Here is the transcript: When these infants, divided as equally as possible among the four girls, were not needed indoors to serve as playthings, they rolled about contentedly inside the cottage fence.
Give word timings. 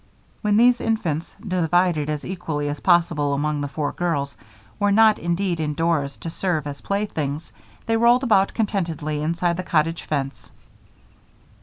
When 0.41 0.57
these 0.57 0.81
infants, 0.81 1.35
divided 1.47 2.09
as 2.09 2.25
equally 2.25 2.67
as 2.69 2.79
possible 2.79 3.35
among 3.35 3.61
the 3.61 3.67
four 3.67 3.91
girls, 3.91 4.35
were 4.79 4.91
not 4.91 5.21
needed 5.21 5.59
indoors 5.59 6.17
to 6.17 6.31
serve 6.31 6.65
as 6.65 6.81
playthings, 6.81 7.53
they 7.85 7.97
rolled 7.97 8.23
about 8.23 8.55
contentedly 8.55 9.21
inside 9.21 9.57
the 9.57 9.61
cottage 9.63 10.01
fence. 10.01 10.49